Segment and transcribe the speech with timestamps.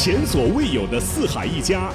[0.00, 1.90] 前所未有的四海一家，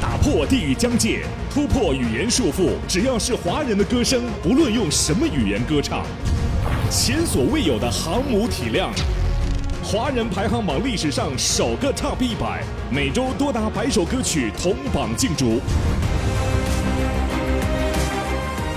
[0.00, 1.20] 打破地域疆界，
[1.54, 2.70] 突破语言束缚。
[2.88, 6.04] 只要是华人的歌声，不论用什么语言歌唱，
[6.90, 8.90] 前所未有的航母体量。
[9.84, 15.60] 华人排行榜历史上首个 Top 一百，每周多达百首歌曲同榜竞逐。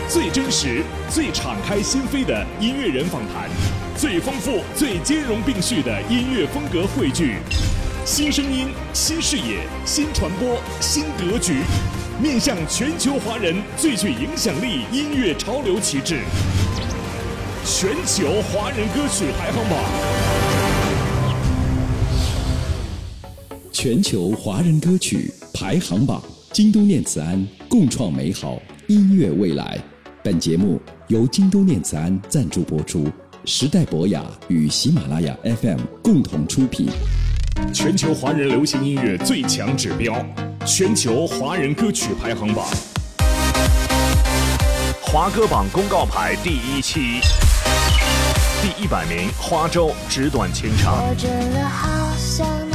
[0.07, 3.49] 最真实、最敞开心扉的音乐人访谈，
[3.97, 7.37] 最丰富、最兼容并蓄的音乐风格汇聚。
[8.05, 11.63] 新声音、新视野、新传播、新格局，
[12.21, 16.19] 面向全球华人最具影响力音乐潮流旗帜——
[17.65, 19.79] 全球华人歌曲排行榜。
[23.71, 26.21] 全球华人歌曲排行榜，
[26.53, 29.79] 京都念慈庵共创美好音乐未来。
[30.23, 33.07] 本节目由京都念慈庵赞助播出，
[33.45, 36.87] 时代博雅与喜马拉雅 FM 共同出品。
[37.73, 40.13] 全球华人流行音乐最强指标，
[40.65, 42.65] 全球华人歌曲排行榜，
[45.01, 47.19] 华歌榜公告牌第一期，
[48.61, 50.95] 第一百名，花粥纸短情长。
[51.07, 52.74] 我真的好想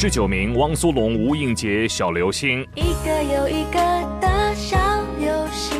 [0.00, 2.64] 十九名，汪苏泷、吴映洁《小流星》。
[2.76, 3.80] 一个又一个
[4.20, 4.78] 的小
[5.18, 5.74] 游戏，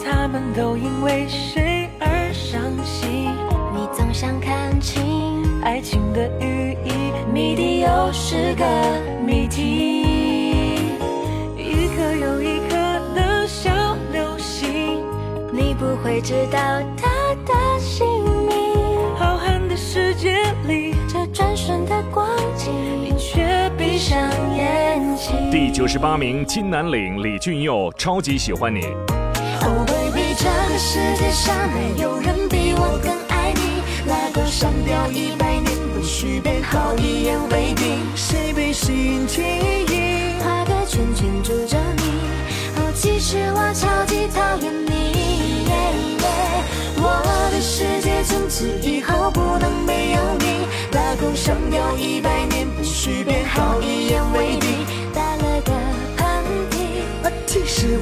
[0.00, 3.32] 他们都因为谁而伤心？
[3.74, 6.92] 你总想看清，爱情的寓意，
[7.34, 8.64] 谜底又是个
[9.26, 10.02] 谜题。
[11.58, 12.76] 一颗又一颗
[13.12, 13.72] 的小
[14.12, 15.02] 流星，
[15.50, 16.58] 你不会知道
[16.96, 17.10] 它
[25.52, 28.86] 第九十八名，金南岭、李俊佑，超级喜欢你。
[29.60, 33.82] Oh baby，这个世界上没有人比我更爱你。
[34.08, 37.98] 拉钩上吊一百年，不许变好，一言为定。
[38.16, 38.54] 谁？
[40.42, 42.02] 画个圈圈住着你。
[42.78, 45.68] 哦，其实我超级讨厌你。
[46.96, 50.66] 我的世界从此以后不能没有你。
[50.92, 55.01] 拉钩上吊一百年，不许变好，一言为定。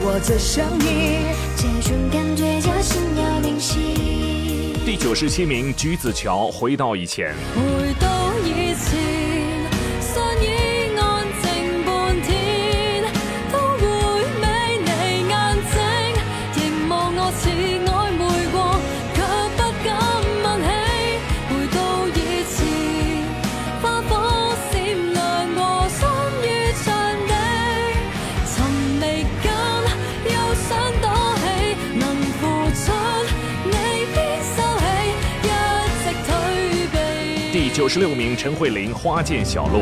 [0.02, 1.34] 我在想你。
[1.56, 4.74] 这种感觉叫心有灵犀。
[4.84, 7.34] 第九十七名，橘子桥《回到以前》。
[7.54, 8.09] 回到
[37.52, 39.80] 第九十六名，陈慧琳《花见小鹿》。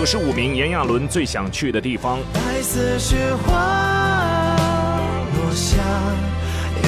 [0.00, 2.18] 九十五名，炎亚纶《最想去的地方》。
[2.32, 4.56] 白色雪花
[5.36, 5.76] 落下，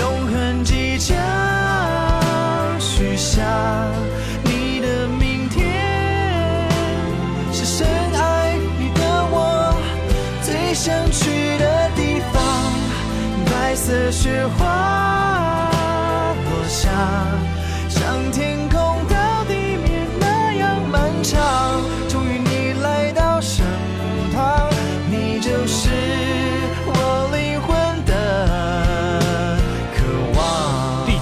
[0.00, 1.14] 永恒即将
[2.80, 3.42] 许下。
[4.44, 6.66] 你的明天
[7.52, 9.74] 是深爱你的我
[10.42, 12.40] 最想去的地方。
[13.44, 14.81] 白色雪花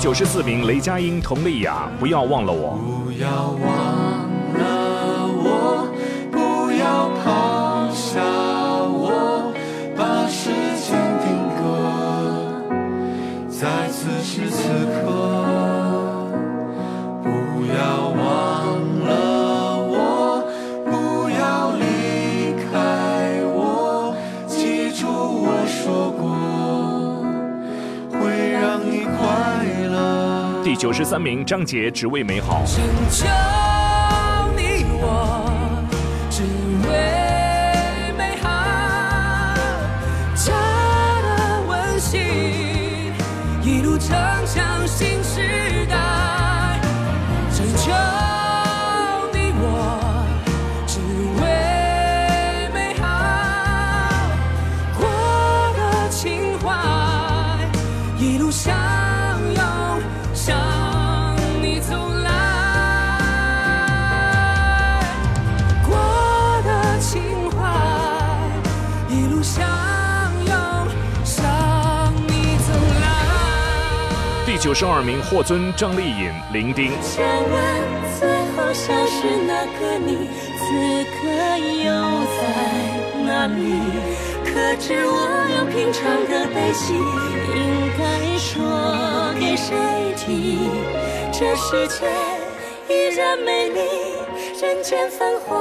[0.00, 2.78] 九十四名，雷佳音、佟丽娅，不要忘了我。
[31.10, 32.64] 三名，张杰，只为美好。
[74.60, 76.92] 九十二名，霍尊、张丽颖、林丁。
[77.00, 77.58] 千万
[78.20, 80.68] 最后消失那个你，此
[81.16, 81.16] 刻
[81.80, 81.88] 又
[82.36, 82.38] 在
[83.24, 83.80] 哪里？
[84.44, 85.16] 可知我
[85.56, 89.72] 有平常的悲喜，应该说给谁
[90.14, 90.68] 听？
[91.32, 92.04] 这世界
[92.86, 93.80] 依然美丽，
[94.60, 95.56] 人间繁华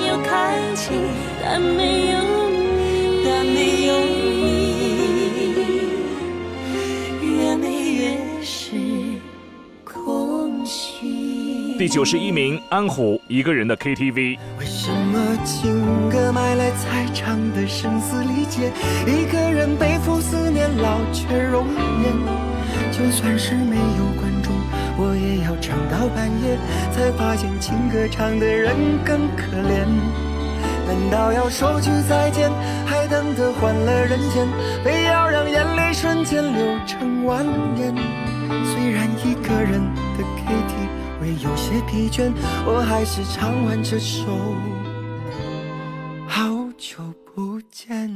[0.00, 0.94] 又开启，
[1.42, 2.03] 但没
[11.84, 14.38] 第九十一名，安虎，一个人的 KTV。
[14.58, 18.72] 为什么情歌买来才唱的声嘶力竭？
[19.06, 21.66] 一个人背负思念，老却容
[22.02, 22.10] 颜。
[22.90, 24.54] 就算是没有观众，
[24.96, 26.56] 我也要唱到半夜，
[26.90, 29.84] 才发现情歌唱的人更可怜。
[30.88, 32.50] 难道要说句再见，
[32.86, 34.48] 还等得换了人间？
[34.82, 37.44] 非要让眼泪瞬间流成蜿
[37.76, 37.94] 蜒？
[38.72, 39.84] 虽然一个人
[40.16, 40.88] 的 KTV
[41.24, 42.30] 会有些疲倦，
[42.66, 44.26] 我还是唱完这首。
[46.28, 46.42] 好
[46.76, 46.98] 久
[47.34, 48.10] 不见。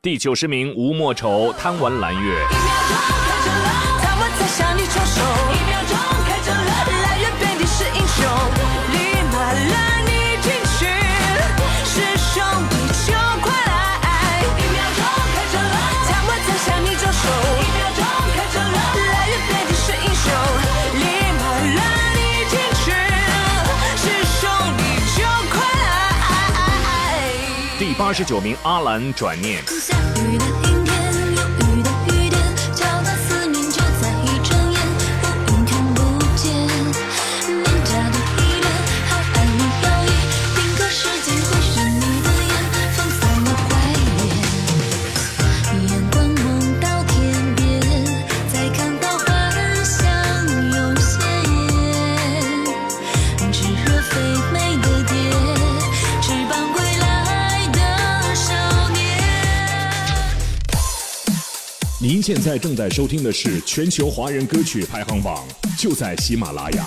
[0.00, 2.20] 第九十名，吴莫愁，贪玩蓝月。
[2.20, 2.38] 一秒
[2.88, 3.68] 钟开着了，
[4.00, 5.43] 他们在向你招手。
[28.04, 29.64] 八十九名，阿兰，转念。
[62.24, 65.44] 现在正在收听的是全球华人歌曲排行榜，
[65.78, 66.86] 就在喜马拉雅。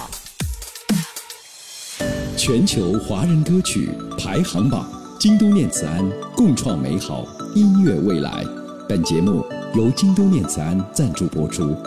[2.36, 4.90] 全球华人歌曲排行榜，
[5.20, 6.04] 京都念慈庵
[6.36, 8.44] 共创美好音乐未来。
[8.90, 11.78] 本节目由京都念慈庵赞助播出，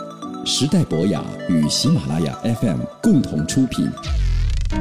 [0.45, 3.85] 时代博雅与喜马拉雅 FM 共同出品。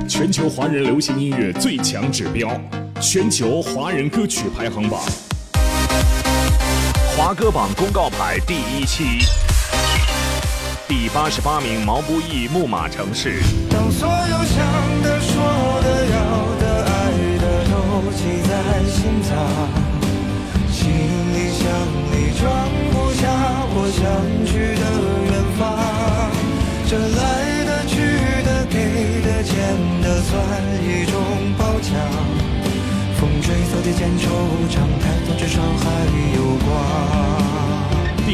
[0.09, 2.49] 全球华人流行音乐最强指标，
[3.01, 5.03] 全球华人歌曲排行榜，
[7.23, 9.19] 华歌榜公告牌第一期，
[10.89, 13.43] 第八十八名，毛不易《木马城市》。
[13.71, 16.17] 当所有想的、说的、要
[16.57, 18.49] 的、爱的都记在
[18.89, 19.37] 心脏，
[20.73, 21.69] 行李箱
[22.11, 22.49] 里装
[22.91, 23.29] 不下
[23.69, 24.01] 我想
[24.47, 24.85] 去的
[25.29, 25.61] 远方。
[26.89, 27.21] 这来
[27.67, 28.01] 的、去
[28.47, 29.53] 的、给的、欠
[30.01, 30.33] 的，算
[30.89, 31.21] 一种
[31.59, 31.93] 褒奖。
[33.21, 34.25] 风吹草低见惆
[34.71, 34.81] 怅，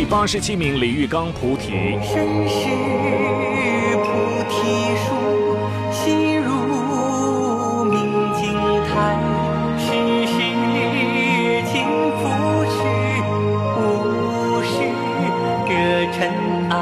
[0.09, 1.73] 八十七名，李玉刚《菩提》。
[2.03, 2.69] 身是
[3.99, 4.05] 菩
[4.49, 5.13] 提树，
[5.91, 8.53] 心如明镜
[8.87, 9.19] 台，
[9.77, 9.87] 世
[10.27, 10.33] 事
[11.73, 11.85] 尽
[12.19, 12.23] 付
[12.71, 12.79] 之，
[13.77, 14.69] 无事
[15.69, 15.75] 惹
[16.13, 16.17] 尘
[16.71, 16.75] 埃。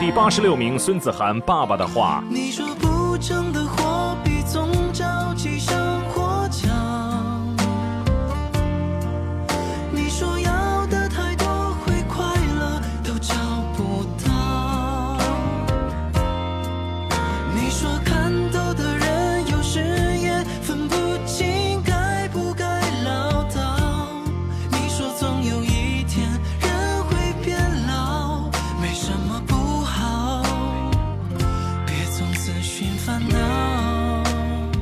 [0.00, 2.22] 第八十六名，孙子涵《爸爸的话》。
[2.32, 2.64] 你说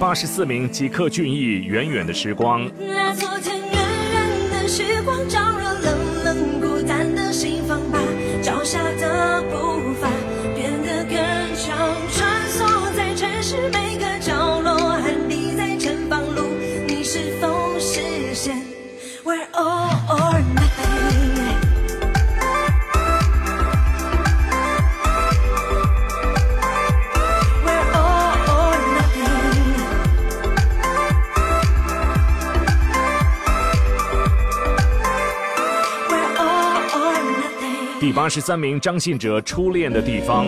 [0.00, 2.64] 八十四名，吉克隽逸《远远的时光》。
[2.78, 7.98] 那昨天远远的时光，照热冷冷孤单的心房，把
[8.40, 10.08] 脚下的步伐
[10.54, 11.18] 变得更
[11.54, 11.76] 长，
[12.10, 16.44] 穿梭在城市每个角落，寒滴在前方路，
[16.88, 18.00] 你是否实
[18.32, 18.56] 现
[19.22, 20.89] ？We're all or nothing。
[38.10, 40.44] 第八十三名，张信哲《初恋的地方》。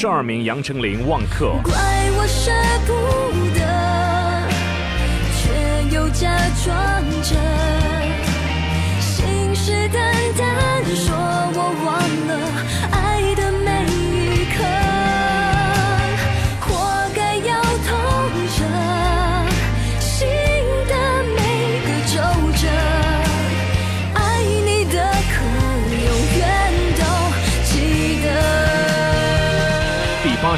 [0.00, 1.46] 十二名，杨丞琳《忘客》。
[1.62, 1.74] 怪
[2.16, 2.52] 我舍
[2.86, 2.92] 不
[3.58, 3.60] 得，
[5.34, 5.50] 却
[5.92, 7.34] 又假装着，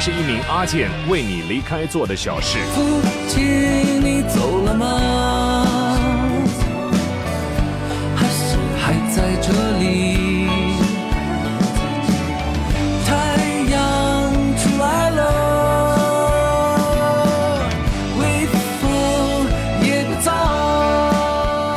[0.01, 2.57] 第八十一名，阿健《为你离开做的小事》。
[2.71, 5.95] 父亲，你走了吗？
[8.15, 10.47] 还是还在这里？
[13.05, 13.11] 太
[13.69, 15.21] 阳出来了，
[18.19, 18.47] 微
[18.81, 18.89] 风
[19.83, 20.31] 也不早。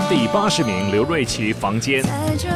[0.09, 2.03] 第八十名，刘瑞琦《房间》。
[2.07, 2.49] 在这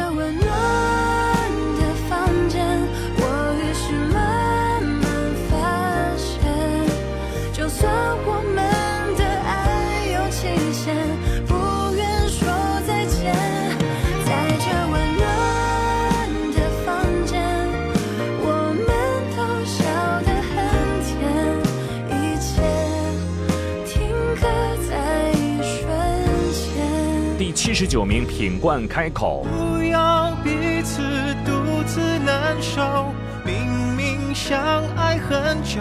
[27.79, 29.45] 十九名，品冠开口。
[29.45, 31.01] 不要彼此
[31.45, 33.05] 独自难受，
[33.45, 33.55] 明
[33.95, 35.79] 明相爱很久，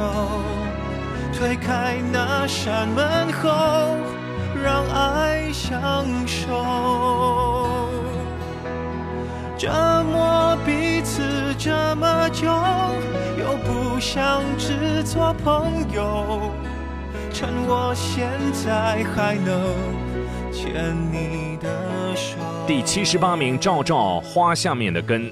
[1.35, 3.50] 推开那扇门后，
[4.62, 7.81] 让爱相守。
[9.57, 9.69] 折
[10.09, 11.21] 磨彼此
[11.59, 12.47] 这么久，
[13.37, 16.52] 又不想只做朋友，
[17.33, 19.75] 趁我现在还能
[20.52, 21.48] 牵你。
[22.67, 25.31] 第七十八名，照照《花下面的根》。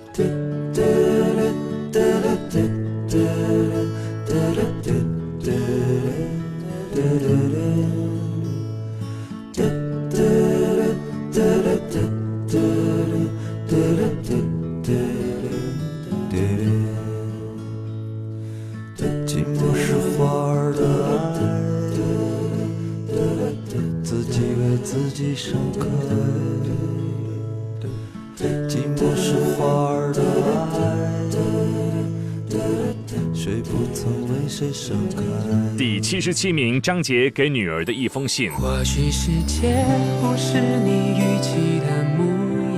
[35.76, 38.50] 第七十七名，张杰给女儿的一封信。
[38.52, 39.84] 或许世界
[40.22, 42.24] 不是你预期的模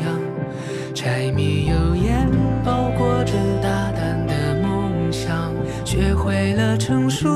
[0.02, 0.18] 样，
[0.94, 2.28] 柴米油盐
[2.64, 3.32] 包裹着
[3.62, 5.54] 大胆的梦想，
[5.84, 7.28] 学会了成熟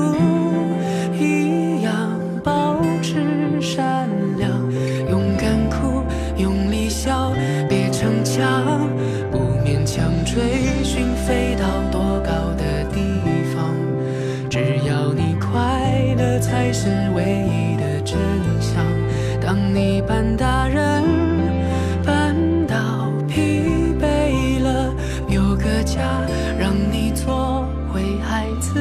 [26.57, 28.73] 让你做回孩子。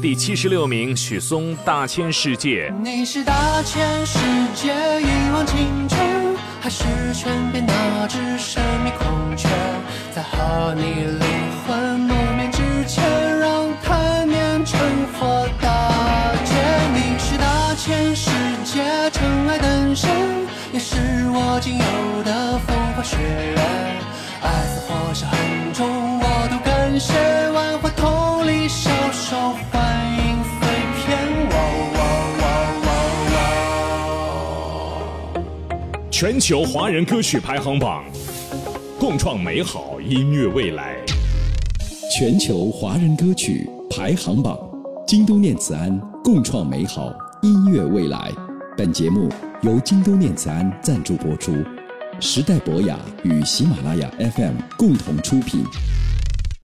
[0.00, 2.70] 第七十六名，许嵩《大千世界》。
[2.82, 4.18] 你是大千世
[4.54, 5.98] 界一汪清泉，
[6.60, 9.48] 还是泉边那只神秘孔雀？
[10.14, 11.26] 在和你灵
[11.66, 13.02] 魂面之前，
[13.38, 14.48] 让贪念。
[16.94, 18.30] 你是大千世
[18.64, 19.58] 界尘埃，
[20.72, 20.96] 也是
[21.30, 23.97] 我仅有的风花雪月。
[24.42, 27.12] 爱似火烧很重，我都感谢。
[27.50, 29.36] 万花筒里小手
[29.70, 30.58] 欢迎碎
[30.96, 31.06] 片。
[31.50, 31.54] 哇
[31.98, 32.00] 哇
[32.40, 32.88] 哇哇
[35.34, 35.36] 哇！
[36.10, 38.04] 全球华人歌曲排行榜，
[38.98, 40.96] 共创美好音乐未来。
[42.16, 44.58] 全球华人歌曲排行榜，
[45.06, 48.32] 京都念慈庵共创美好音乐未来。
[48.76, 49.28] 本节目
[49.62, 51.52] 由京都念慈庵赞助播出，
[52.20, 55.64] 时代博雅与喜马拉雅 FM 共同出品。